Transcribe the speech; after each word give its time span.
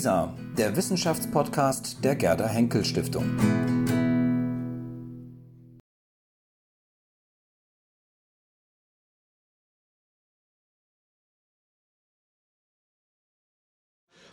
WISA, 0.00 0.34
der 0.56 0.74
Wissenschaftspodcast 0.76 2.02
der 2.02 2.16
Gerda 2.16 2.48
Henkel 2.48 2.86
Stiftung. 2.86 3.36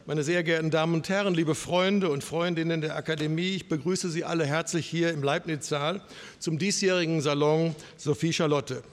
Meine 0.06 0.24
sehr 0.24 0.42
geehrten 0.44 0.72
Damen 0.72 0.94
und 0.94 1.10
Herren, 1.10 1.34
liebe 1.34 1.54
Freunde 1.54 2.12
und 2.12 2.24
Freundinnen 2.24 2.80
der 2.80 2.96
Akademie, 2.96 3.50
ich 3.50 3.68
begrüße 3.68 4.10
Sie 4.10 4.24
alle 4.24 4.46
herzlich 4.46 4.86
hier 4.86 5.12
im 5.12 5.22
Leibniz-Saal 5.22 6.02
zum 6.40 6.58
diesjährigen 6.58 7.20
Salon 7.20 7.76
Sophie 7.98 8.32
Charlotte. 8.32 8.84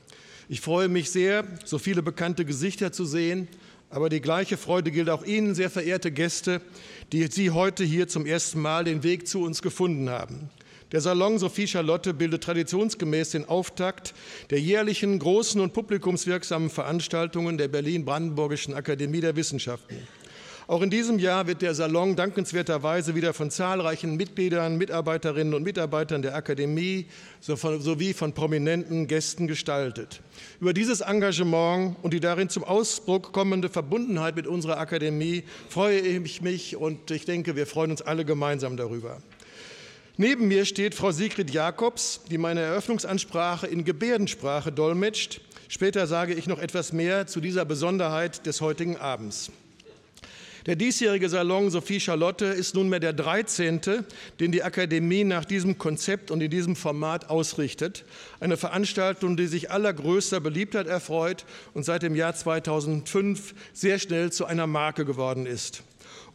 Ich 0.49 0.61
freue 0.61 0.89
mich 0.89 1.13
sehr, 1.13 1.45
so 1.65 1.79
viele 1.79 2.03
bekannte 2.03 2.45
Gesichter 2.45 2.91
zu 2.91 3.05
sehen, 3.05 3.47
aber 3.95 4.09
die 4.09 4.21
gleiche 4.21 4.57
Freude 4.57 4.91
gilt 4.91 5.09
auch 5.09 5.25
Ihnen, 5.25 5.55
sehr 5.55 5.71
verehrte 5.71 6.11
Gäste, 6.11 6.61
die 7.13 7.29
Sie 7.29 7.53
heute 7.53 7.85
hier 7.85 8.09
zum 8.09 8.27
ersten 8.27 8.61
Mal 8.61 8.83
den 8.83 9.05
Weg 9.05 9.29
zu 9.29 9.43
uns 9.43 9.63
gefunden 9.63 10.11
haben. 10.11 10.51
Der 10.91 11.01
Salon 11.01 11.39
Sophie 11.39 11.69
Charlotte 11.69 12.13
bildet 12.13 12.43
traditionsgemäß 12.43 13.31
den 13.31 13.49
Auftakt 13.49 14.13
der 14.51 14.61
jährlichen 14.61 15.21
großen 15.21 15.61
und 15.61 15.73
publikumswirksamen 15.73 16.71
Veranstaltungen 16.71 17.57
der 17.57 17.69
Berlin-Brandenburgischen 17.69 18.75
Akademie 18.75 19.21
der 19.21 19.37
Wissenschaften. 19.37 19.97
Auch 20.67 20.81
in 20.81 20.89
diesem 20.89 21.19
Jahr 21.19 21.47
wird 21.47 21.61
der 21.61 21.75
Salon 21.75 22.17
dankenswerterweise 22.17 23.15
wieder 23.15 23.35
von 23.35 23.51
zahlreichen 23.51 24.17
Mitgliedern, 24.17 24.79
Mitarbeiterinnen 24.79 25.53
und 25.53 25.63
Mitarbeitern 25.63 26.23
der 26.23 26.35
Akademie 26.35 27.07
sowie 27.41 28.15
von 28.15 28.33
prominenten 28.33 29.07
Gästen 29.07 29.47
gestaltet. 29.47 30.23
Über 30.61 30.73
dieses 30.73 31.03
Engagement 31.03 31.97
und 32.03 32.15
die 32.15 32.21
darin 32.21 32.49
zum 32.49 32.65
Ausdruck 32.65 33.33
kommende 33.33 33.69
Verbundenheit 33.69 34.37
mit 34.37 34.47
unserer 34.47 34.79
Akademie 34.79 35.45
freue 35.69 35.99
ich 35.99 36.41
mich 36.41 36.77
und 36.77 37.11
ich 37.11 37.27
denke, 37.27 37.57
wir 37.57 37.67
freuen 37.67 37.91
uns 37.91 38.01
alle 38.01 38.25
gemeinsam 38.25 38.79
darüber. 38.79 39.21
Neben 40.17 40.49
mir 40.49 40.65
steht 40.65 40.95
Frau 40.95 41.11
Sigrid 41.11 41.51
Jakobs, 41.51 42.23
die 42.31 42.39
meine 42.39 42.61
Eröffnungsansprache 42.61 43.67
in 43.67 43.85
Gebärdensprache 43.85 44.73
dolmetscht. 44.73 45.43
Später 45.69 46.07
sage 46.07 46.33
ich 46.33 46.47
noch 46.47 46.59
etwas 46.59 46.95
mehr 46.95 47.27
zu 47.27 47.41
dieser 47.41 47.67
Besonderheit 47.67 48.47
des 48.47 48.63
heutigen 48.63 48.97
Abends. 48.97 49.51
Der 50.67 50.77
diesjährige 50.77 51.29
Salon 51.29 51.69
Sophie 51.69 52.01
Charlotte 52.01 52.47
ist 52.47 52.75
nunmehr 52.75 52.99
der 52.99 53.13
13., 53.13 53.83
den 54.41 54.51
die 54.51 54.63
Akademie 54.63 55.23
nach 55.23 55.45
diesem 55.45 55.77
Konzept 55.77 56.31
und 56.31 56.41
in 56.41 56.51
diesem 56.51 56.75
Format 56.75 57.29
ausrichtet. 57.29 58.07
Eine 58.41 58.57
Veranstaltung, 58.57 59.37
die 59.37 59.47
sich 59.47 59.71
allergrößter 59.71 60.41
Beliebtheit 60.41 60.87
erfreut 60.87 61.45
und 61.75 61.85
seit 61.85 62.03
dem 62.03 62.15
Jahr 62.15 62.35
2005 62.35 63.55
sehr 63.75 63.99
schnell 63.99 64.33
zu 64.33 64.47
einer 64.47 64.67
Marke 64.67 65.05
geworden 65.05 65.45
ist. 65.45 65.83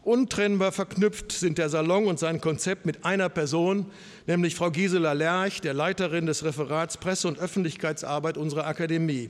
Untrennbar 0.04 0.70
verknüpft 0.70 1.32
sind 1.32 1.58
der 1.58 1.68
Salon 1.68 2.06
und 2.06 2.20
sein 2.20 2.40
Konzept 2.40 2.86
mit 2.86 3.04
einer 3.04 3.28
Person, 3.30 3.86
nämlich 4.28 4.54
Frau 4.54 4.70
Gisela 4.70 5.12
Lerch, 5.12 5.60
der 5.60 5.74
Leiterin 5.74 6.26
des 6.26 6.44
Referats 6.44 6.96
Presse- 6.98 7.26
und 7.26 7.40
Öffentlichkeitsarbeit 7.40 8.38
unserer 8.38 8.68
Akademie. 8.68 9.28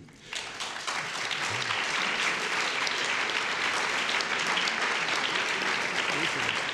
Thank 6.33 6.65
you. 6.65 6.70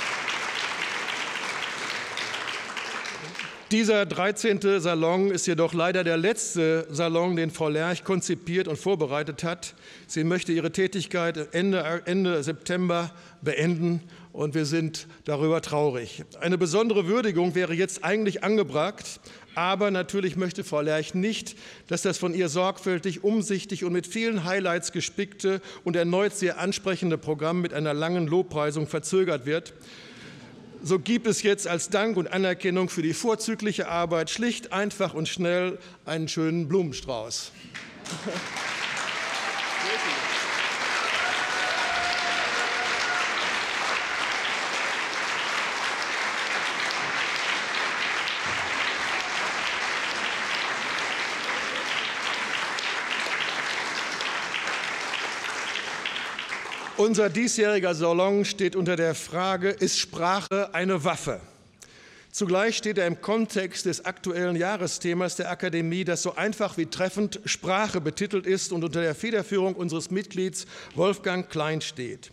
Dieser 3.72 4.06
13. 4.06 4.60
Salon 4.78 5.32
ist 5.32 5.48
jedoch 5.48 5.74
leider 5.74 6.04
der 6.04 6.16
letzte 6.16 6.86
Salon, 6.88 7.34
den 7.34 7.50
Frau 7.50 7.68
Lerch 7.68 8.04
konzipiert 8.04 8.68
und 8.68 8.76
vorbereitet 8.76 9.42
hat. 9.42 9.74
Sie 10.06 10.22
möchte 10.22 10.52
ihre 10.52 10.70
Tätigkeit 10.70 11.52
Ende, 11.52 12.02
Ende 12.04 12.44
September 12.44 13.10
beenden 13.42 14.02
und 14.32 14.54
wir 14.54 14.66
sind 14.66 15.08
darüber 15.24 15.62
traurig. 15.62 16.22
Eine 16.38 16.58
besondere 16.58 17.08
Würdigung 17.08 17.56
wäre 17.56 17.74
jetzt 17.74 18.04
eigentlich 18.04 18.44
angebracht, 18.44 19.18
aber 19.56 19.90
natürlich 19.90 20.36
möchte 20.36 20.62
Frau 20.62 20.82
Lerch 20.82 21.14
nicht, 21.14 21.56
dass 21.88 22.02
das 22.02 22.18
von 22.18 22.34
ihr 22.34 22.48
sorgfältig, 22.48 23.24
umsichtig 23.24 23.82
und 23.82 23.92
mit 23.92 24.06
vielen 24.06 24.44
Highlights 24.44 24.92
gespickte 24.92 25.60
und 25.82 25.96
erneut 25.96 26.36
sehr 26.36 26.60
ansprechende 26.60 27.18
Programm 27.18 27.62
mit 27.62 27.74
einer 27.74 27.94
langen 27.94 28.28
Lobpreisung 28.28 28.86
verzögert 28.86 29.44
wird. 29.44 29.74
So 30.82 30.98
gibt 30.98 31.26
es 31.26 31.42
jetzt 31.42 31.66
als 31.66 31.88
Dank 31.88 32.16
und 32.16 32.32
Anerkennung 32.32 32.88
für 32.88 33.02
die 33.02 33.14
vorzügliche 33.14 33.88
Arbeit 33.88 34.30
schlicht, 34.30 34.72
einfach 34.72 35.14
und 35.14 35.28
schnell 35.28 35.78
einen 36.04 36.28
schönen 36.28 36.68
Blumenstrauß. 36.68 37.52
Unser 56.98 57.28
diesjähriger 57.28 57.94
Salon 57.94 58.46
steht 58.46 58.74
unter 58.74 58.96
der 58.96 59.14
Frage, 59.14 59.68
ist 59.68 59.98
Sprache 59.98 60.72
eine 60.72 61.04
Waffe? 61.04 61.42
Zugleich 62.32 62.78
steht 62.78 62.96
er 62.96 63.06
im 63.06 63.20
Kontext 63.20 63.84
des 63.84 64.06
aktuellen 64.06 64.56
Jahresthemas 64.56 65.36
der 65.36 65.50
Akademie, 65.50 66.04
das 66.04 66.22
so 66.22 66.36
einfach 66.36 66.78
wie 66.78 66.86
treffend 66.86 67.40
Sprache 67.44 68.00
betitelt 68.00 68.46
ist 68.46 68.72
und 68.72 68.82
unter 68.82 69.02
der 69.02 69.14
Federführung 69.14 69.74
unseres 69.74 70.10
Mitglieds 70.10 70.64
Wolfgang 70.94 71.50
Klein 71.50 71.82
steht. 71.82 72.30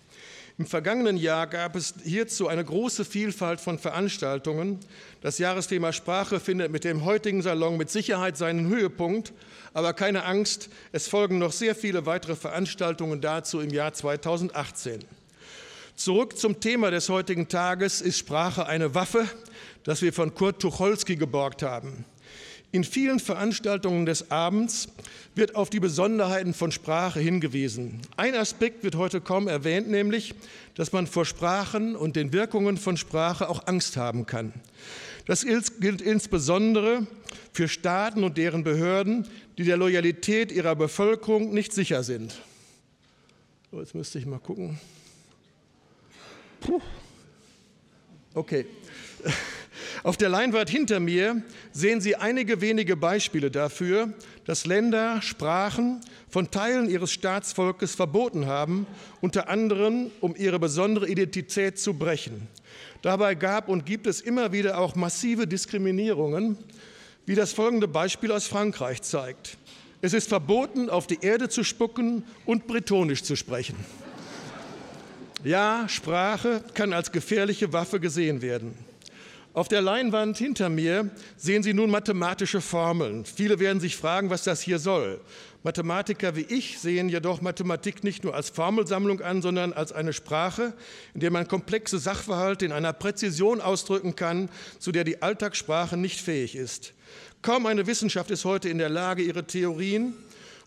Im 0.59 0.68
vergangenen 0.68 1.18
Jahr 1.18 1.47
gab 1.47 1.75
es 1.75 1.96
hierzu 2.03 2.47
eine 2.47 2.64
große 2.64 3.06
Vielfalt 3.06 3.59
von 3.59 3.80
Veranstaltungen. 3.80 4.80
Das 5.22 5.40
Jahresthema 5.40 5.91
Sprache 5.94 6.40
findet 6.40 6.72
mit 6.72 6.84
dem 6.84 7.06
heutigen 7.06 7.41
Salon 7.41 7.75
mit 7.75 7.90
Sicherheit 7.90 8.38
seinen 8.38 8.68
Höhepunkt, 8.68 9.34
aber 9.74 9.94
keine 9.94 10.25
Angst, 10.25 10.69
es 10.91 11.08
folgen 11.08 11.40
noch 11.40 11.52
sehr 11.52 11.74
viele 11.74 12.06
weitere 12.06 12.36
Veranstaltungen 12.36 13.19
dazu 13.19 13.62
im 13.62 13.72
Jahr 13.72 13.94
2018. 13.94 15.03
Zurück 15.96 16.38
zum 16.38 16.59
Thema 16.59 16.91
des 16.91 17.09
heutigen 17.09 17.47
Tages 17.47 18.00
ist 18.02 18.20
Sprache 18.20 18.68
eine 18.68 18.94
Waffe, 18.94 19.28
das 19.84 20.03
wir 20.03 20.14
von 20.14 20.35
Kurt 20.35 20.62
Tucholsky 20.62 21.16
geborgt 21.16 21.64
haben. 21.64 22.06
In 22.73 22.84
vielen 22.84 23.19
Veranstaltungen 23.19 24.07
des 24.07 24.31
Abends 24.31 24.88
wird 25.35 25.56
auf 25.56 25.69
die 25.69 25.79
Besonderheiten 25.79 26.56
von 26.56 26.72
Sprache 26.72 27.19
hingewiesen. 27.19 28.01
Ein 28.17 28.34
Aspekt 28.34 28.84
wird 28.84 28.95
heute 28.95 29.22
kaum 29.22 29.47
erwähnt, 29.47 29.89
nämlich, 29.89 30.34
dass 30.73 30.91
man 30.91 31.06
vor 31.06 31.23
Sprachen 31.23 31.95
und 31.95 32.16
den 32.16 32.34
Wirkungen 32.34 32.78
von 32.78 32.97
Sprache 32.97 33.47
auch 33.47 33.67
Angst 33.67 33.95
haben 33.95 34.25
kann. 34.25 34.53
Das 35.28 35.45
gilt 35.45 36.01
insbesondere 36.01 37.06
für 37.51 37.67
Staaten 37.67 38.23
und 38.23 38.39
deren 38.39 38.63
Behörden, 38.63 39.28
die 39.59 39.66
der 39.66 39.78
Loyalität 39.78 40.51
ihrer 40.51 40.75
Bevölkerung 40.75 41.53
nicht 41.53 41.73
sicher 41.73 42.01
sind. 42.01 42.41
So, 43.69 43.81
jetzt 43.81 43.94
müsste 43.94 44.17
ich 44.17 44.25
mal 44.25 44.40
gucken. 44.40 44.79
Puh. 46.59 46.81
Okay. 48.34 48.66
Auf 50.01 50.17
der 50.17 50.29
Leinwand 50.29 50.69
hinter 50.69 50.99
mir 50.99 51.43
sehen 51.71 52.01
Sie 52.01 52.15
einige 52.15 52.61
wenige 52.61 52.97
Beispiele 52.97 53.51
dafür, 53.51 54.13
dass 54.45 54.65
Länder 54.65 55.21
Sprachen 55.21 56.01
von 56.29 56.49
Teilen 56.49 56.89
ihres 56.89 57.11
Staatsvolkes 57.11 57.93
verboten 57.93 58.47
haben, 58.47 58.87
unter 59.21 59.49
anderem 59.49 60.09
um 60.19 60.35
ihre 60.35 60.59
besondere 60.59 61.07
Identität 61.07 61.77
zu 61.77 61.93
brechen. 61.93 62.47
Dabei 63.01 63.35
gab 63.35 63.69
und 63.69 63.85
gibt 63.85 64.07
es 64.07 64.21
immer 64.21 64.51
wieder 64.51 64.79
auch 64.79 64.95
massive 64.95 65.45
Diskriminierungen, 65.45 66.57
wie 67.25 67.35
das 67.35 67.53
folgende 67.53 67.87
Beispiel 67.87 68.31
aus 68.31 68.47
Frankreich 68.47 69.01
zeigt. 69.01 69.57
Es 70.01 70.13
ist 70.13 70.27
verboten, 70.27 70.89
auf 70.89 71.07
die 71.07 71.19
Erde 71.21 71.47
zu 71.47 71.63
spucken 71.63 72.23
und 72.45 72.67
bretonisch 72.67 73.23
zu 73.23 73.35
sprechen. 73.35 73.75
Ja, 75.43 75.87
Sprache 75.87 76.63
kann 76.73 76.93
als 76.93 77.11
gefährliche 77.11 77.72
Waffe 77.72 77.99
gesehen 77.99 78.41
werden. 78.41 78.73
Auf 79.55 79.67
der 79.67 79.82
Leinwand 79.82 80.35
hinter 80.40 80.67
mir 80.67 81.11
sehen 81.38 81.61
Sie 81.61 81.76
nun 81.76 81.91
mathematische 81.91 82.59
Formeln. 82.59 83.23
Viele 83.23 83.59
werden 83.59 83.79
sich 83.79 83.96
fragen, 83.96 84.32
was 84.32 84.44
das 84.44 84.61
hier 84.61 84.79
soll. 84.79 85.22
Mathematiker 85.61 86.35
wie 86.35 86.41
ich 86.50 86.79
sehen 86.79 87.08
jedoch 87.08 87.40
Mathematik 87.40 88.03
nicht 88.03 88.23
nur 88.23 88.34
als 88.34 88.50
Formelsammlung 88.50 89.22
an, 89.22 89.44
sondern 89.44 89.72
als 89.72 89.91
eine 89.91 90.11
Sprache, 90.11 90.73
in 91.14 91.20
der 91.20 91.29
man 91.29 91.47
komplexe 91.47 92.00
Sachverhalte 92.00 92.66
in 92.66 92.72
einer 92.72 92.94
Präzision 92.94 93.61
ausdrücken 93.61 94.16
kann, 94.16 94.50
zu 94.79 94.91
der 94.91 95.03
die 95.03 95.22
Alltagssprache 95.22 95.97
nicht 95.97 96.20
fähig 96.20 96.56
ist. 96.56 96.94
Kaum 97.44 97.67
eine 97.67 97.85
Wissenschaft 97.85 98.32
ist 98.32 98.46
heute 98.46 98.70
in 98.70 98.79
der 98.79 98.90
Lage, 98.90 99.22
ihre 99.22 99.46
Theorien 99.46 100.16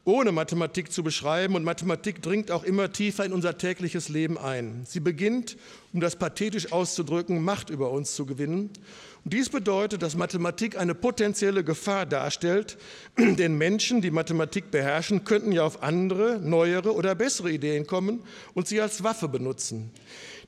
ohne 0.06 0.30
Mathematik 0.30 0.92
zu 0.92 1.02
beschreiben 1.02 1.56
und 1.56 1.64
Mathematik 1.64 2.22
dringt 2.22 2.52
auch 2.52 2.62
immer 2.62 2.92
tiefer 2.92 3.24
in 3.24 3.32
unser 3.32 3.58
tägliches 3.58 4.08
Leben 4.08 4.38
ein. 4.38 4.84
Sie 4.86 5.00
beginnt, 5.00 5.56
um 5.92 6.00
das 6.00 6.14
pathetisch 6.14 6.70
auszudrücken, 6.70 7.42
Macht 7.42 7.70
über 7.70 7.90
uns 7.90 8.14
zu 8.14 8.24
gewinnen. 8.24 8.70
Und 9.24 9.34
dies 9.34 9.48
bedeutet, 9.48 10.02
dass 10.02 10.14
Mathematik 10.14 10.78
eine 10.78 10.94
potenzielle 10.94 11.64
Gefahr 11.64 12.06
darstellt, 12.06 12.78
denn 13.18 13.58
Menschen, 13.58 14.00
die 14.00 14.12
Mathematik 14.12 14.70
beherrschen, 14.70 15.24
könnten 15.24 15.50
ja 15.50 15.64
auf 15.64 15.82
andere, 15.82 16.38
neuere 16.38 16.94
oder 16.94 17.16
bessere 17.16 17.50
Ideen 17.50 17.84
kommen 17.88 18.22
und 18.54 18.68
sie 18.68 18.80
als 18.80 19.02
Waffe 19.02 19.26
benutzen. 19.26 19.90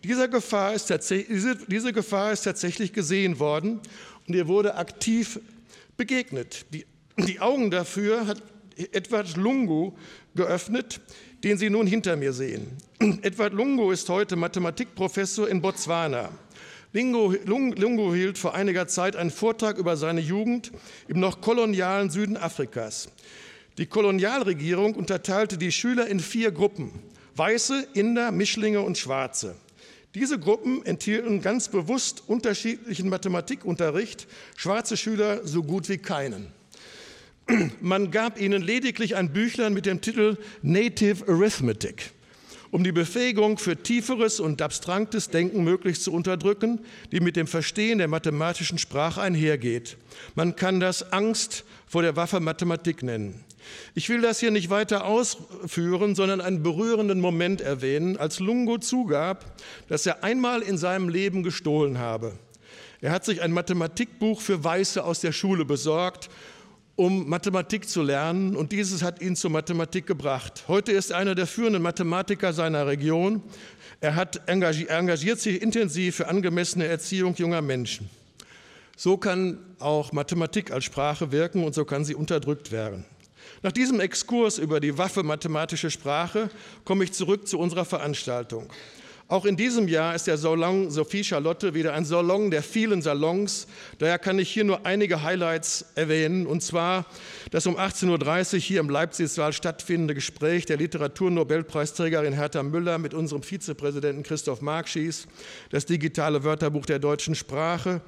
Diese 0.04 0.28
Gefahr 0.28 0.74
ist, 0.74 0.88
diese, 0.88 1.92
Gefahr 1.92 2.30
ist 2.30 2.42
tatsächlich 2.42 2.92
gesehen 2.92 3.40
worden 3.40 3.80
und 4.28 4.34
ihr 4.34 4.46
wurde 4.46 4.76
aktiv 4.76 5.40
begegnet. 5.96 6.64
Die, 6.72 6.86
die 7.16 7.40
Augen 7.40 7.72
dafür 7.72 8.28
hat 8.28 8.40
Edward 8.92 9.36
Lungu 9.36 9.92
geöffnet, 10.34 11.00
den 11.44 11.58
Sie 11.58 11.70
nun 11.70 11.86
hinter 11.86 12.16
mir 12.16 12.32
sehen. 12.32 12.66
Edward 13.22 13.52
Lungu 13.52 13.90
ist 13.90 14.08
heute 14.08 14.36
Mathematikprofessor 14.36 15.48
in 15.48 15.60
Botswana. 15.60 16.30
Lungu, 16.92 17.34
Lungu 17.44 18.14
hielt 18.14 18.38
vor 18.38 18.54
einiger 18.54 18.86
Zeit 18.86 19.14
einen 19.14 19.30
Vortrag 19.30 19.76
über 19.76 19.96
seine 19.96 20.20
Jugend 20.20 20.72
im 21.06 21.20
noch 21.20 21.40
kolonialen 21.40 22.08
Süden 22.08 22.36
Afrikas. 22.36 23.10
Die 23.76 23.86
Kolonialregierung 23.86 24.94
unterteilte 24.94 25.58
die 25.58 25.70
Schüler 25.70 26.06
in 26.06 26.18
vier 26.18 26.50
Gruppen: 26.50 26.90
Weiße, 27.36 27.88
Inder, 27.92 28.32
Mischlinge 28.32 28.80
und 28.80 28.96
Schwarze. 28.96 29.54
Diese 30.14 30.38
Gruppen 30.38 30.84
enthielten 30.86 31.42
ganz 31.42 31.68
bewusst 31.68 32.24
unterschiedlichen 32.26 33.10
Mathematikunterricht, 33.10 34.26
schwarze 34.56 34.96
Schüler 34.96 35.46
so 35.46 35.62
gut 35.62 35.88
wie 35.90 35.98
keinen. 35.98 36.52
Man 37.80 38.10
gab 38.10 38.40
ihnen 38.40 38.62
lediglich 38.62 39.16
ein 39.16 39.32
Büchlein 39.32 39.72
mit 39.72 39.86
dem 39.86 40.00
Titel 40.00 40.36
Native 40.60 41.26
Arithmetic, 41.28 42.10
um 42.70 42.84
die 42.84 42.92
Befähigung 42.92 43.56
für 43.56 43.76
tieferes 43.76 44.38
und 44.38 44.60
abstraktes 44.60 45.30
Denken 45.30 45.64
möglichst 45.64 46.04
zu 46.04 46.12
unterdrücken, 46.12 46.80
die 47.10 47.20
mit 47.20 47.36
dem 47.36 47.46
Verstehen 47.46 47.98
der 47.98 48.08
mathematischen 48.08 48.76
Sprache 48.76 49.22
einhergeht. 49.22 49.96
Man 50.34 50.56
kann 50.56 50.78
das 50.78 51.12
Angst 51.12 51.64
vor 51.86 52.02
der 52.02 52.16
Waffe 52.16 52.40
Mathematik 52.40 53.02
nennen. 53.02 53.44
Ich 53.94 54.08
will 54.08 54.20
das 54.20 54.40
hier 54.40 54.50
nicht 54.50 54.70
weiter 54.70 55.04
ausführen, 55.06 56.14
sondern 56.14 56.40
einen 56.40 56.62
berührenden 56.62 57.20
Moment 57.20 57.60
erwähnen, 57.60 58.16
als 58.16 58.40
Lungo 58.40 58.78
zugab, 58.78 59.56
dass 59.88 60.06
er 60.06 60.22
einmal 60.22 60.62
in 60.62 60.78
seinem 60.78 61.08
Leben 61.08 61.42
gestohlen 61.42 61.98
habe. 61.98 62.32
Er 63.00 63.12
hat 63.12 63.24
sich 63.24 63.42
ein 63.42 63.52
Mathematikbuch 63.52 64.40
für 64.40 64.64
Weiße 64.64 65.04
aus 65.04 65.20
der 65.20 65.32
Schule 65.32 65.64
besorgt 65.64 66.28
um 66.98 67.28
Mathematik 67.28 67.88
zu 67.88 68.02
lernen 68.02 68.56
und 68.56 68.72
dieses 68.72 69.04
hat 69.04 69.22
ihn 69.22 69.36
zur 69.36 69.52
Mathematik 69.52 70.04
gebracht. 70.04 70.64
Heute 70.66 70.90
ist 70.90 71.10
er 71.10 71.18
einer 71.18 71.36
der 71.36 71.46
führenden 71.46 71.80
Mathematiker 71.80 72.52
seiner 72.52 72.88
Region. 72.88 73.40
Er 74.00 74.16
hat 74.16 74.48
engagiert, 74.48 74.90
engagiert 74.90 75.38
sich 75.38 75.62
intensiv 75.62 76.16
für 76.16 76.26
angemessene 76.26 76.86
Erziehung 76.86 77.36
junger 77.36 77.62
Menschen. 77.62 78.10
So 78.96 79.16
kann 79.16 79.58
auch 79.78 80.10
Mathematik 80.10 80.72
als 80.72 80.86
Sprache 80.86 81.30
wirken 81.30 81.62
und 81.62 81.72
so 81.72 81.84
kann 81.84 82.04
sie 82.04 82.16
unterdrückt 82.16 82.72
werden. 82.72 83.04
Nach 83.62 83.70
diesem 83.70 84.00
Exkurs 84.00 84.58
über 84.58 84.80
die 84.80 84.98
Waffe 84.98 85.22
mathematische 85.22 85.92
Sprache 85.92 86.50
komme 86.84 87.04
ich 87.04 87.12
zurück 87.12 87.46
zu 87.46 87.60
unserer 87.60 87.84
Veranstaltung. 87.84 88.72
Auch 89.30 89.44
in 89.44 89.58
diesem 89.58 89.88
Jahr 89.88 90.14
ist 90.14 90.26
der 90.26 90.38
Salon 90.38 90.90
Sophie 90.90 91.22
Charlotte 91.22 91.74
wieder 91.74 91.92
ein 91.92 92.06
Salon 92.06 92.50
der 92.50 92.62
vielen 92.62 93.02
Salons. 93.02 93.66
Daher 93.98 94.18
kann 94.18 94.38
ich 94.38 94.48
hier 94.48 94.64
nur 94.64 94.86
einige 94.86 95.22
Highlights 95.22 95.84
erwähnen, 95.94 96.46
und 96.46 96.62
zwar 96.62 97.04
das 97.50 97.66
um 97.66 97.76
18.30 97.76 98.54
Uhr 98.54 98.60
hier 98.60 98.80
im 98.80 98.88
Leipzig-Saal 98.88 99.52
stattfindende 99.52 100.14
Gespräch 100.14 100.64
der 100.64 100.78
Literaturnobelpreisträgerin 100.78 102.32
Hertha 102.32 102.62
Müller 102.62 102.96
mit 102.96 103.12
unserem 103.12 103.42
Vizepräsidenten 103.42 104.22
Christoph 104.22 104.62
Markschies, 104.62 105.26
das 105.68 105.84
digitale 105.84 106.42
Wörterbuch 106.42 106.86
der 106.86 106.98
deutschen 106.98 107.34
Sprache, 107.34 108.00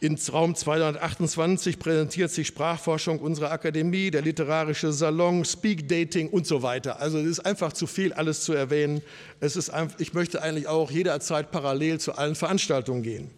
ins 0.00 0.32
Raum 0.32 0.54
228 0.54 1.78
präsentiert 1.78 2.30
sich 2.30 2.46
Sprachforschung 2.46 3.18
unserer 3.18 3.52
Akademie, 3.52 4.10
der 4.10 4.22
literarische 4.22 4.92
Salon, 4.92 5.44
Speak 5.44 5.88
Dating 5.88 6.30
und 6.30 6.46
so 6.46 6.62
weiter. 6.62 7.00
Also 7.00 7.18
es 7.18 7.26
ist 7.26 7.40
einfach 7.40 7.74
zu 7.74 7.86
viel, 7.86 8.14
alles 8.14 8.42
zu 8.42 8.54
erwähnen. 8.54 9.02
Es 9.40 9.56
ist 9.56 9.68
einfach, 9.68 10.00
ich 10.00 10.14
möchte 10.14 10.42
eigentlich 10.42 10.68
auch 10.68 10.90
jederzeit 10.90 11.50
parallel 11.50 12.00
zu 12.00 12.14
allen 12.14 12.34
Veranstaltungen 12.34 13.02
gehen. 13.02 13.30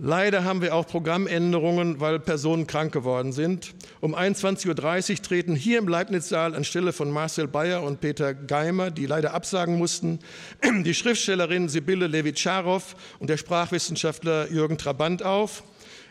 Leider 0.00 0.44
haben 0.44 0.62
wir 0.62 0.76
auch 0.76 0.86
Programmänderungen, 0.86 2.00
weil 2.00 2.20
Personen 2.20 2.68
krank 2.68 2.92
geworden 2.92 3.32
sind. 3.32 3.74
Um 4.00 4.14
21.30 4.14 5.10
Uhr 5.10 5.22
treten 5.22 5.56
hier 5.56 5.78
im 5.78 5.88
Leibniz-Saal 5.88 6.54
anstelle 6.54 6.92
von 6.92 7.10
Marcel 7.10 7.48
Bayer 7.48 7.82
und 7.82 8.00
Peter 8.00 8.32
Geimer, 8.32 8.92
die 8.92 9.06
leider 9.06 9.34
absagen 9.34 9.76
mussten, 9.76 10.20
die 10.84 10.94
Schriftstellerin 10.94 11.68
Sibylle 11.68 12.06
Levitscharow 12.06 12.94
und 13.18 13.28
der 13.28 13.38
Sprachwissenschaftler 13.38 14.52
Jürgen 14.52 14.78
Trabant 14.78 15.24
auf. 15.24 15.64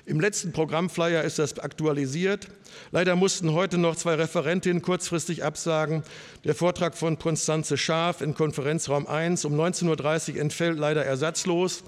Im 0.07 0.21
letzten 0.21 0.53
Programmflyer 0.53 1.21
ist 1.25 1.37
das 1.37 1.59
aktualisiert. 1.59 2.47
Leider 2.91 3.17
mussten 3.17 3.51
heute 3.51 3.77
noch 3.77 3.97
zwei 3.97 4.13
Referentinnen 4.13 4.81
kurzfristig 4.81 5.43
absagen. 5.43 6.01
Der 6.45 6.55
Vortrag 6.55 6.95
von 6.95 7.19
Konstanze 7.19 7.77
Scharf 7.77 8.21
in 8.21 8.33
Konferenzraum 8.33 9.05
1 9.05 9.43
um 9.43 9.59
19.30 9.59 10.35
Uhr 10.35 10.39
entfällt 10.39 10.79
leider 10.79 11.03
ersatzlos. 11.03 11.83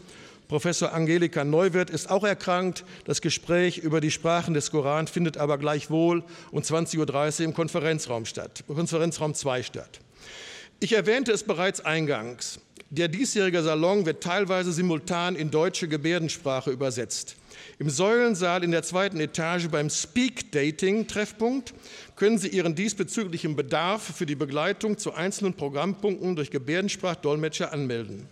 Professor 0.50 0.92
Angelika 0.92 1.46
Neuwirth 1.46 1.90
ist 1.90 2.10
auch 2.10 2.26
erkrankt. 2.26 2.84
Das 3.06 3.22
Gespräch 3.22 3.78
über 3.78 4.02
die 4.02 4.12
Sprachen 4.12 4.54
des 4.54 4.70
Koran 4.70 5.08
findet 5.08 5.38
aber 5.38 5.58
gleichwohl 5.58 6.22
um 6.52 6.62
20.30 6.62 7.40
Uhr 7.40 7.46
im 7.46 7.54
Konferenzraum 7.54 8.26
statt, 8.26 8.66
Konferenzraum 8.68 9.34
2 9.34 9.64
statt. 9.64 10.02
Ich 10.82 10.92
erwähnte 10.92 11.32
es 11.32 11.44
bereits 11.44 11.80
eingangs. 11.80 12.60
Der 12.90 13.08
diesjährige 13.08 13.64
Salon 13.64 14.06
wird 14.06 14.22
teilweise 14.22 14.74
simultan 14.74 15.38
in 15.38 15.52
deutsche 15.52 15.88
Gebärdensprache 15.88 16.70
übersetzt. 16.70 17.38
Im 17.78 17.90
Säulensaal 17.90 18.64
in 18.64 18.72
der 18.72 18.84
zweiten 18.84 19.20
Etage 19.20 19.68
beim 19.70 19.90
Speak 19.90 20.52
Dating 20.52 21.08
Treffpunkt 21.08 21.74
können 22.16 22.38
Sie 22.38 22.50
Ihren 22.50 22.76
diesbezüglichen 22.76 23.56
Bedarf 23.56 24.16
für 24.16 24.26
die 24.26 24.36
Begleitung 24.36 24.98
zu 24.98 25.14
einzelnen 25.14 25.54
Programmpunkten 25.54 26.36
durch 26.36 26.52
Gebärdensprachdolmetscher 26.52 27.72
anmelden. 27.72 28.28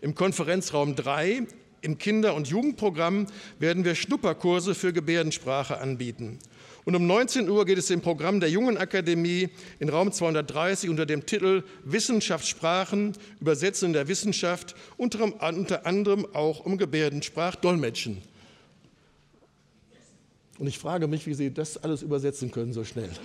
Im 0.00 0.14
Konferenzraum 0.14 0.96
3 0.96 1.46
im 1.82 1.98
Kinder- 1.98 2.34
und 2.34 2.48
Jugendprogramm 2.48 3.26
werden 3.58 3.84
wir 3.84 3.94
Schnupperkurse 3.94 4.74
für 4.74 4.92
Gebärdensprache 4.92 5.78
anbieten. 5.78 6.38
Und 6.84 6.96
um 6.96 7.06
19 7.06 7.48
Uhr 7.48 7.66
geht 7.66 7.78
es 7.78 7.90
im 7.90 8.00
Programm 8.00 8.40
der 8.40 8.50
Jungen 8.50 8.76
Akademie 8.76 9.50
in 9.78 9.88
Raum 9.88 10.12
230 10.12 10.90
unter 10.90 11.06
dem 11.06 11.26
Titel 11.26 11.62
Wissenschaftssprachen, 11.84 13.12
Übersetzen 13.40 13.86
in 13.86 13.92
der 13.92 14.08
Wissenschaft, 14.08 14.74
unter, 14.96 15.24
unter 15.42 15.86
anderem 15.86 16.26
auch 16.34 16.60
um 16.60 16.78
Gebärdensprachdolmetschen. 16.78 18.22
Und 20.60 20.66
ich 20.66 20.78
frage 20.78 21.08
mich, 21.08 21.26
wie 21.26 21.32
Sie 21.32 21.52
das 21.52 21.82
alles 21.82 22.02
übersetzen 22.02 22.50
können 22.50 22.74
so 22.74 22.84
schnell. 22.84 23.08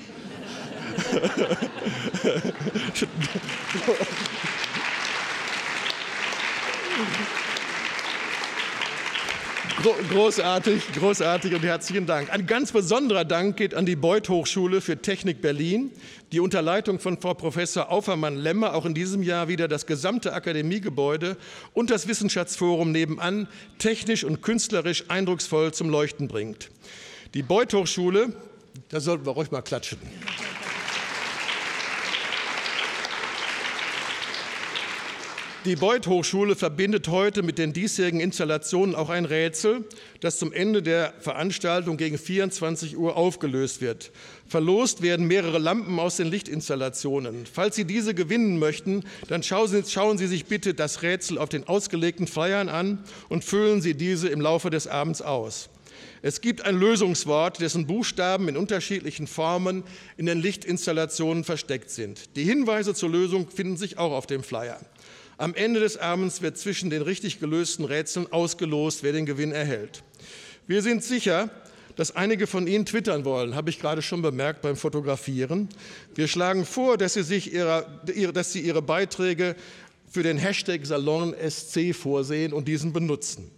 Großartig, 10.10 10.94
großartig 10.94 11.54
und 11.54 11.64
herzlichen 11.64 12.06
Dank. 12.06 12.32
Ein 12.32 12.48
ganz 12.48 12.72
besonderer 12.72 13.26
Dank 13.26 13.58
geht 13.58 13.76
an 13.76 13.86
die 13.86 13.98
Beuth 13.98 14.30
Hochschule 14.30 14.80
für 14.80 14.98
Technik 14.98 15.42
Berlin, 15.42 15.92
die 16.32 16.40
unter 16.40 16.62
Leitung 16.62 17.00
von 17.00 17.20
Frau 17.20 17.34
Professor 17.34 17.92
Aufermann-Lemmer 17.92 18.74
auch 18.74 18.86
in 18.86 18.94
diesem 18.94 19.22
Jahr 19.22 19.50
wieder 19.50 19.68
das 19.68 19.86
gesamte 19.86 20.32
Akademiegebäude 20.34 21.36
und 21.74 21.90
das 21.90 22.08
Wissenschaftsforum 22.08 22.94
nebenan 22.94 23.50
technisch 23.78 24.24
und 24.24 24.42
künstlerisch 24.42 25.04
eindrucksvoll 25.10 25.74
zum 25.74 25.90
Leuchten 25.90 26.30
bringt. 26.30 26.72
Die 27.36 27.44
Beuth 27.44 27.74
Hochschule, 27.74 28.32
da 28.88 29.02
sollten 29.02 29.26
wir 29.26 29.34
ruhig 29.34 29.52
mal 29.52 29.62
klatschen. 29.62 29.98
Die 35.66 35.76
Beuth 35.76 36.08
Hochschule 36.08 36.56
verbindet 36.56 37.10
heute 37.10 37.44
mit 37.44 37.58
den 37.58 37.74
diesjährigen 37.74 38.22
Installationen 38.22 38.96
auch 38.96 39.10
ein 39.10 39.26
Rätsel, 39.26 39.84
das 40.22 40.40
zum 40.40 40.54
Ende 40.54 40.82
der 40.82 41.14
Veranstaltung 41.20 41.98
gegen 41.98 42.18
24 42.18 42.96
Uhr 42.96 43.18
aufgelöst 43.18 43.82
wird. 43.82 44.14
Verlost 44.48 45.02
werden 45.02 45.28
mehrere 45.28 45.60
Lampen 45.60 46.00
aus 46.00 46.16
den 46.16 46.28
Lichtinstallationen. 46.28 47.46
Falls 47.52 47.76
Sie 47.76 47.84
diese 47.84 48.14
gewinnen 48.14 48.60
möchten, 48.60 49.04
dann 49.28 49.44
schauen 49.44 49.68
Sie, 49.68 49.84
schauen 49.84 50.18
Sie 50.18 50.28
sich 50.28 50.46
bitte 50.46 50.74
das 50.74 51.02
Rätsel 51.02 51.38
auf 51.38 51.50
den 51.50 51.68
ausgelegten 51.68 52.28
Flyern 52.28 52.70
an 52.70 53.04
und 53.28 53.44
füllen 53.44 53.82
Sie 53.82 53.94
diese 53.94 54.30
im 54.30 54.40
Laufe 54.40 54.70
des 54.70 54.88
Abends 54.88 55.22
aus. 55.22 55.68
Es 56.22 56.42
gibt 56.42 56.66
ein 56.66 56.78
Lösungswort, 56.78 57.60
dessen 57.60 57.88
Buchstaben 57.88 58.48
in 58.48 58.58
unterschiedlichen 58.58 59.28
Formen 59.28 59.84
in 60.18 60.26
den 60.26 60.40
Lichtinstallationen 60.40 61.44
versteckt 61.44 61.90
sind. 61.90 62.36
Die 62.36 62.44
Hinweise 62.44 62.94
zur 62.94 63.10
Lösung 63.10 63.50
finden 63.50 63.78
sich 63.78 63.98
auch 63.98 64.12
auf 64.12 64.28
dem 64.28 64.44
Flyer. 64.44 64.80
Am 65.38 65.54
Ende 65.54 65.82
des 65.82 65.98
Abends 65.98 66.42
wird 66.42 66.58
zwischen 66.58 66.90
den 66.90 67.02
richtig 67.02 67.40
gelösten 67.40 67.86
Rätseln 67.86 68.32
ausgelost, 68.32 69.04
wer 69.04 69.12
den 69.12 69.26
Gewinn 69.26 69.52
erhält. 69.52 70.04
Wir 70.66 70.82
sind 70.82 71.04
sicher, 71.04 71.50
dass 71.96 72.16
einige 72.16 72.48
von 72.48 72.68
Ihnen 72.68 72.86
twittern 72.86 73.26
wollen, 73.26 73.56
habe 73.56 73.70
ich 73.70 73.80
gerade 73.80 74.02
schon 74.02 74.22
bemerkt 74.22 74.62
beim 74.62 74.76
Fotografieren. 74.76 75.70
Wir 76.14 76.28
schlagen 76.28 76.66
vor, 76.66 76.98
dass 76.98 77.14
Sie, 77.14 77.24
sich 77.24 77.54
ihrer, 77.54 77.84
dass 78.34 78.52
Sie 78.52 78.62
Ihre 78.62 78.82
Beiträge 78.82 79.56
für 80.10 80.24
den 80.24 80.38
Hashtag 80.38 80.86
SalonSC 80.86 81.94
vorsehen 81.94 82.54
und 82.54 82.68
diesen 82.68 82.94
benutzen. 82.94 83.52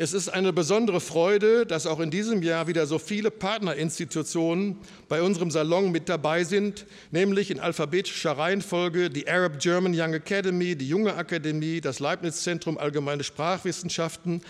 Es 0.00 0.12
ist 0.12 0.28
eine 0.28 0.52
besondere 0.52 1.00
Freude, 1.00 1.66
dass 1.66 1.84
auch 1.84 1.98
in 1.98 2.12
diesem 2.12 2.40
Jahr 2.44 2.68
wieder 2.68 2.86
so 2.86 3.00
viele 3.00 3.32
Partnerinstitutionen 3.32 4.76
bei 5.08 5.20
unserem 5.22 5.50
Salon 5.50 5.90
mit 5.90 6.08
dabei 6.08 6.44
sind, 6.44 6.86
nämlich 7.10 7.50
in 7.50 7.58
alphabetischer 7.58 8.30
Reihenfolge 8.30 9.10
die 9.10 9.28
Arab 9.28 9.58
German 9.58 10.00
Young 10.00 10.14
Academy, 10.14 10.76
die 10.76 10.88
Junge 10.88 11.14
Akademie, 11.14 11.80
das 11.80 11.98
Leibniz 11.98 12.44
Zentrum 12.44 12.78
Allgemeine 12.78 13.24
Sprachwissenschaften, 13.24 14.40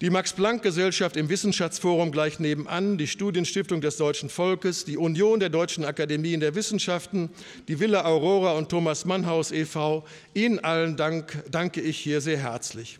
die 0.00 0.10
Max-Planck-Gesellschaft 0.10 1.16
im 1.16 1.28
Wissenschaftsforum 1.28 2.10
gleich 2.10 2.40
nebenan, 2.40 2.98
die 2.98 3.06
Studienstiftung 3.06 3.80
des 3.80 3.98
deutschen 3.98 4.28
Volkes, 4.28 4.84
die 4.84 4.96
Union 4.96 5.38
der 5.38 5.50
deutschen 5.50 5.84
Akademien 5.84 6.40
der 6.40 6.56
Wissenschaften, 6.56 7.30
die 7.68 7.78
Villa 7.78 8.04
Aurora 8.04 8.58
und 8.58 8.68
Thomas 8.68 9.04
Mannhaus 9.04 9.52
e.V. 9.52 10.04
Ihnen 10.34 10.58
allen 10.58 10.96
Dank, 10.96 11.44
danke 11.52 11.80
ich 11.80 11.98
hier 11.98 12.20
sehr 12.20 12.38
herzlich. 12.38 12.98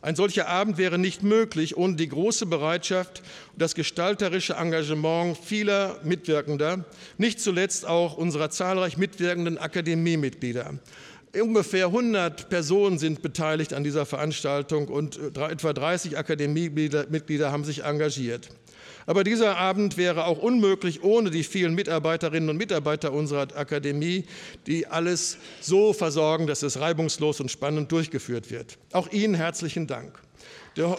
Ein 0.00 0.14
solcher 0.14 0.48
Abend 0.48 0.78
wäre 0.78 0.98
nicht 0.98 1.22
möglich 1.22 1.76
ohne 1.76 1.96
die 1.96 2.08
große 2.08 2.46
Bereitschaft 2.46 3.22
und 3.52 3.62
das 3.62 3.74
gestalterische 3.74 4.54
Engagement 4.54 5.36
vieler 5.36 5.98
Mitwirkender, 6.04 6.84
nicht 7.16 7.40
zuletzt 7.40 7.86
auch 7.86 8.16
unserer 8.16 8.50
zahlreich 8.50 8.96
mitwirkenden 8.96 9.58
Akademiemitglieder. 9.58 10.74
Ungefähr 11.40 11.86
100 11.86 12.48
Personen 12.48 12.98
sind 12.98 13.22
beteiligt 13.22 13.74
an 13.74 13.84
dieser 13.84 14.06
Veranstaltung 14.06 14.88
und 14.88 15.18
etwa 15.36 15.72
30 15.72 16.16
Akademiemitglieder 16.16 17.52
haben 17.52 17.64
sich 17.64 17.84
engagiert. 17.84 18.48
Aber 19.08 19.24
dieser 19.24 19.56
Abend 19.56 19.96
wäre 19.96 20.26
auch 20.26 20.36
unmöglich 20.36 21.02
ohne 21.02 21.30
die 21.30 21.42
vielen 21.42 21.74
Mitarbeiterinnen 21.74 22.50
und 22.50 22.58
Mitarbeiter 22.58 23.10
unserer 23.10 23.48
Akademie, 23.56 24.26
die 24.66 24.86
alles 24.86 25.38
so 25.62 25.94
versorgen, 25.94 26.46
dass 26.46 26.62
es 26.62 26.78
reibungslos 26.78 27.40
und 27.40 27.50
spannend 27.50 27.90
durchgeführt 27.90 28.50
wird. 28.50 28.76
Auch 28.92 29.10
Ihnen 29.10 29.32
herzlichen 29.32 29.86
Dank. 29.86 30.20
Der 30.76 30.98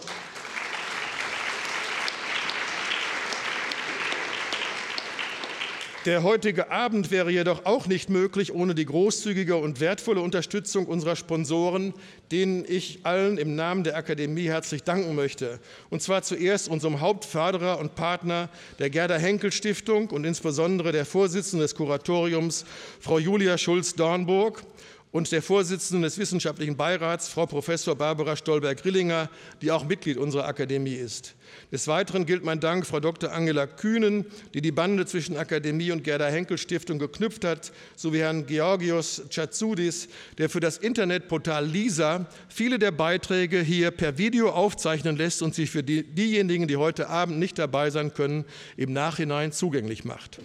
Der 6.06 6.22
heutige 6.22 6.70
Abend 6.70 7.10
wäre 7.10 7.30
jedoch 7.30 7.66
auch 7.66 7.86
nicht 7.86 8.08
möglich 8.08 8.54
ohne 8.54 8.74
die 8.74 8.86
großzügige 8.86 9.56
und 9.56 9.80
wertvolle 9.80 10.22
Unterstützung 10.22 10.86
unserer 10.86 11.14
Sponsoren, 11.14 11.92
denen 12.32 12.64
ich 12.66 13.00
allen 13.02 13.36
im 13.36 13.54
Namen 13.54 13.84
der 13.84 13.96
Akademie 13.96 14.48
herzlich 14.48 14.82
danken 14.82 15.14
möchte. 15.14 15.60
Und 15.90 16.00
zwar 16.00 16.22
zuerst 16.22 16.68
unserem 16.68 17.02
Hauptförderer 17.02 17.78
und 17.78 17.96
Partner 17.96 18.48
der 18.78 18.88
Gerda 18.88 19.16
Henkel 19.16 19.52
Stiftung 19.52 20.08
und 20.08 20.24
insbesondere 20.24 20.90
der 20.90 21.04
Vorsitzenden 21.04 21.60
des 21.60 21.74
Kuratoriums, 21.74 22.64
Frau 22.98 23.18
Julia 23.18 23.58
Schulz-Dornburg, 23.58 24.64
und 25.12 25.32
der 25.32 25.42
Vorsitzenden 25.42 26.02
des 26.02 26.18
Wissenschaftlichen 26.18 26.76
Beirats, 26.76 27.28
Frau 27.28 27.44
Professor 27.44 27.96
Barbara 27.96 28.36
Stolberg-Grillinger, 28.36 29.28
die 29.60 29.72
auch 29.72 29.84
Mitglied 29.84 30.16
unserer 30.16 30.46
Akademie 30.46 30.94
ist. 30.94 31.34
Des 31.72 31.86
Weiteren 31.86 32.26
gilt 32.26 32.44
mein 32.44 32.60
Dank 32.60 32.86
Frau 32.86 33.00
Dr. 33.00 33.32
Angela 33.32 33.66
Kühnen, 33.66 34.26
die 34.54 34.60
die 34.60 34.72
Bande 34.72 35.06
zwischen 35.06 35.36
Akademie 35.36 35.92
und 35.92 36.04
Gerda 36.04 36.26
Henkel 36.26 36.58
Stiftung 36.58 36.98
geknüpft 36.98 37.44
hat, 37.44 37.72
sowie 37.96 38.18
Herrn 38.18 38.46
Georgios 38.46 39.22
Chatsoudis, 39.30 40.08
der 40.38 40.50
für 40.50 40.60
das 40.60 40.78
Internetportal 40.78 41.66
LISA 41.66 42.26
viele 42.48 42.78
der 42.78 42.90
Beiträge 42.90 43.60
hier 43.60 43.90
per 43.90 44.18
Video 44.18 44.50
aufzeichnen 44.50 45.16
lässt 45.16 45.42
und 45.42 45.54
sich 45.54 45.70
für 45.70 45.82
die, 45.82 46.02
diejenigen, 46.02 46.68
die 46.68 46.76
heute 46.76 47.08
Abend 47.08 47.38
nicht 47.38 47.58
dabei 47.58 47.90
sein 47.90 48.14
können, 48.14 48.44
im 48.76 48.92
Nachhinein 48.92 49.52
zugänglich 49.52 50.04
macht. 50.04 50.40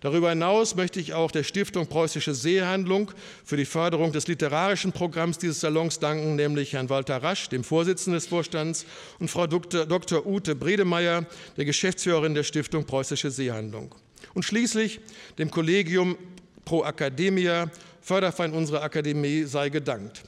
Darüber 0.00 0.30
hinaus 0.30 0.76
möchte 0.76 1.00
ich 1.00 1.14
auch 1.14 1.30
der 1.30 1.42
Stiftung 1.42 1.88
Preußische 1.88 2.34
Seehandlung 2.34 3.10
für 3.44 3.56
die 3.56 3.64
Förderung 3.64 4.12
des 4.12 4.28
literarischen 4.28 4.92
Programms 4.92 5.38
dieses 5.38 5.60
Salons 5.60 5.98
danken, 5.98 6.36
nämlich 6.36 6.72
Herrn 6.72 6.88
Walter 6.88 7.22
Rasch, 7.22 7.48
dem 7.48 7.64
Vorsitzenden 7.64 8.14
des 8.14 8.28
Vorstands, 8.28 8.86
und 9.18 9.28
Frau 9.28 9.46
Dr. 9.46 9.86
Dr. 9.86 10.24
Ute 10.26 10.47
Bredemeier, 10.54 11.26
der 11.56 11.64
Geschäftsführerin 11.64 12.34
der 12.34 12.44
Stiftung 12.44 12.84
Preußische 12.84 13.30
Seehandlung. 13.30 13.94
Und 14.34 14.44
schließlich 14.44 15.00
dem 15.38 15.50
Kollegium 15.50 16.16
Pro 16.64 16.84
Academia, 16.84 17.70
Förderfeind 18.00 18.54
unserer 18.54 18.82
Akademie, 18.82 19.44
sei 19.44 19.68
gedankt. 19.68 20.22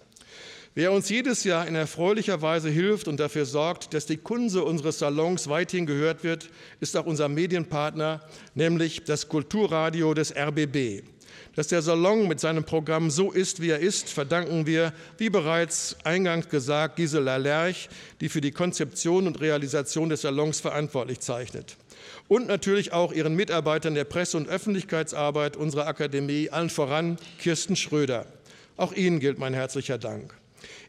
Wer 0.74 0.92
uns 0.92 1.08
jedes 1.08 1.42
Jahr 1.44 1.66
in 1.66 1.74
erfreulicher 1.74 2.42
Weise 2.42 2.70
hilft 2.70 3.08
und 3.08 3.18
dafür 3.18 3.44
sorgt, 3.44 3.92
dass 3.92 4.06
die 4.06 4.16
Kunse 4.16 4.64
unseres 4.64 5.00
Salons 5.00 5.48
weithin 5.48 5.84
gehört 5.84 6.22
wird, 6.22 6.48
ist 6.78 6.96
auch 6.96 7.06
unser 7.06 7.28
Medienpartner, 7.28 8.20
nämlich 8.54 9.02
das 9.02 9.28
Kulturradio 9.28 10.14
des 10.14 10.34
RBB. 10.34 11.02
Dass 11.56 11.68
der 11.68 11.82
Salon 11.82 12.28
mit 12.28 12.40
seinem 12.40 12.64
Programm 12.64 13.10
so 13.10 13.32
ist, 13.32 13.60
wie 13.60 13.70
er 13.70 13.80
ist, 13.80 14.08
verdanken 14.08 14.66
wir, 14.66 14.92
wie 15.18 15.30
bereits 15.30 15.96
eingangs 16.04 16.48
gesagt, 16.48 16.96
Gisela 16.96 17.36
Lerch, 17.36 17.88
die 18.20 18.28
für 18.28 18.40
die 18.40 18.52
Konzeption 18.52 19.26
und 19.26 19.40
Realisation 19.40 20.08
des 20.08 20.22
Salons 20.22 20.60
verantwortlich 20.60 21.20
zeichnet. 21.20 21.76
Und 22.28 22.46
natürlich 22.46 22.92
auch 22.92 23.12
ihren 23.12 23.34
Mitarbeitern 23.34 23.94
der 23.94 24.04
Presse- 24.04 24.36
und 24.36 24.48
Öffentlichkeitsarbeit 24.48 25.56
unserer 25.56 25.86
Akademie, 25.86 26.50
allen 26.50 26.70
voran 26.70 27.16
Kirsten 27.38 27.76
Schröder. 27.76 28.26
Auch 28.76 28.92
Ihnen 28.92 29.20
gilt 29.20 29.38
mein 29.38 29.52
herzlicher 29.52 29.98
Dank. 29.98 30.34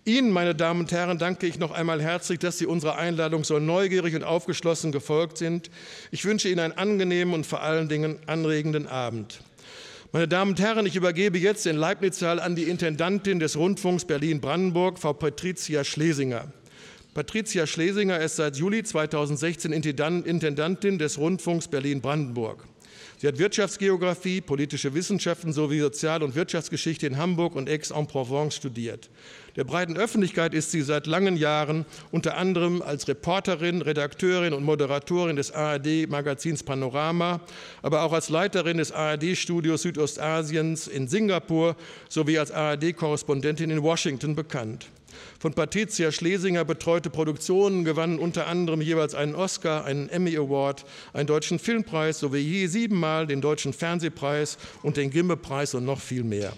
Ihnen, 0.03 0.31
meine 0.31 0.55
Damen 0.55 0.81
und 0.81 0.91
Herren, 0.91 1.17
danke 1.19 1.45
ich 1.45 1.59
noch 1.59 1.71
einmal 1.71 2.01
herzlich, 2.01 2.39
dass 2.39 2.57
Sie 2.57 2.65
unserer 2.65 2.97
Einladung 2.97 3.43
so 3.43 3.59
neugierig 3.59 4.15
und 4.15 4.23
aufgeschlossen 4.23 4.91
gefolgt 4.91 5.37
sind. 5.37 5.69
Ich 6.09 6.25
wünsche 6.25 6.49
Ihnen 6.49 6.59
einen 6.59 6.77
angenehmen 6.77 7.33
und 7.33 7.45
vor 7.45 7.61
allen 7.61 7.87
Dingen 7.87 8.17
anregenden 8.25 8.87
Abend. 8.87 9.41
Meine 10.13 10.27
Damen 10.27 10.51
und 10.51 10.59
Herren, 10.59 10.85
ich 10.85 10.97
übergebe 10.97 11.37
jetzt 11.37 11.65
den 11.65 11.77
Leibniz-Saal 11.77 12.41
an 12.41 12.53
die 12.53 12.63
Intendantin 12.63 13.39
des 13.39 13.55
Rundfunks 13.55 14.03
Berlin-Brandenburg, 14.03 14.99
Frau 14.99 15.13
Patricia 15.13 15.85
Schlesinger. 15.85 16.51
Patricia 17.13 17.65
Schlesinger 17.65 18.19
ist 18.19 18.35
seit 18.35 18.57
Juli 18.57 18.83
2016 18.83 19.71
Intendantin 19.71 20.97
des 20.97 21.17
Rundfunks 21.17 21.69
Berlin-Brandenburg. 21.69 22.65
Sie 23.21 23.27
hat 23.27 23.37
Wirtschaftsgeografie, 23.37 24.41
politische 24.41 24.95
Wissenschaften 24.95 25.53
sowie 25.53 25.79
Sozial- 25.79 26.23
und 26.23 26.33
Wirtschaftsgeschichte 26.33 27.05
in 27.05 27.17
Hamburg 27.17 27.55
und 27.55 27.69
Aix-en-Provence 27.69 28.55
studiert. 28.55 29.11
Der 29.55 29.63
breiten 29.63 29.95
Öffentlichkeit 29.95 30.55
ist 30.55 30.71
sie 30.71 30.81
seit 30.81 31.05
langen 31.05 31.37
Jahren 31.37 31.85
unter 32.09 32.35
anderem 32.35 32.81
als 32.81 33.07
Reporterin, 33.07 33.83
Redakteurin 33.83 34.53
und 34.53 34.63
Moderatorin 34.63 35.35
des 35.35 35.51
ARD-Magazins 35.51 36.63
Panorama, 36.63 37.41
aber 37.83 38.01
auch 38.01 38.13
als 38.13 38.29
Leiterin 38.29 38.77
des 38.77 38.91
ARD-Studios 38.91 39.83
Südostasiens 39.83 40.87
in 40.87 41.07
Singapur 41.07 41.75
sowie 42.09 42.39
als 42.39 42.51
ARD-Korrespondentin 42.51 43.69
in 43.69 43.83
Washington 43.83 44.33
bekannt. 44.33 44.87
Von 45.39 45.53
Patricia 45.53 46.11
Schlesinger 46.11 46.65
betreute 46.65 47.09
Produktionen 47.09 47.83
gewannen 47.83 48.19
unter 48.19 48.47
anderem 48.47 48.81
jeweils 48.81 49.15
einen 49.15 49.35
Oscar, 49.35 49.85
einen 49.85 50.09
Emmy 50.09 50.35
Award, 50.37 50.85
einen 51.13 51.27
deutschen 51.27 51.59
Filmpreis 51.59 52.19
sowie 52.19 52.39
je 52.39 52.67
siebenmal 52.67 53.27
den 53.27 53.41
deutschen 53.41 53.73
Fernsehpreis 53.73 54.57
und 54.83 54.97
den 54.97 55.11
Grimme-Preis 55.11 55.73
und 55.73 55.85
noch 55.85 55.99
viel 55.99 56.23
mehr. 56.23 56.53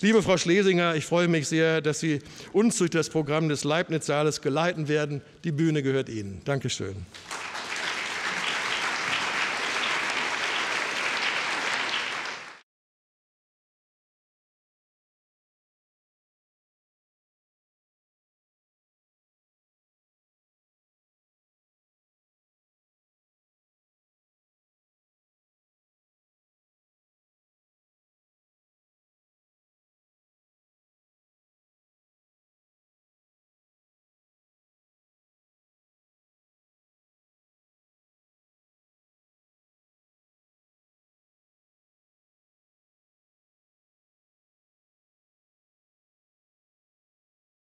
Liebe 0.00 0.22
Frau 0.22 0.36
Schlesinger, 0.36 0.96
ich 0.96 1.06
freue 1.06 1.28
mich 1.28 1.48
sehr, 1.48 1.80
dass 1.80 2.00
Sie 2.00 2.18
uns 2.52 2.76
durch 2.78 2.90
das 2.90 3.08
Programm 3.08 3.48
des 3.48 3.64
Leibniz-Saales 3.64 4.42
geleiten 4.42 4.88
werden. 4.88 5.22
Die 5.44 5.52
Bühne 5.52 5.82
gehört 5.82 6.08
Ihnen. 6.08 6.42
Dankeschön. 6.44 6.94